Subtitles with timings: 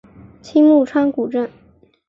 [0.41, 1.47] 青木川古镇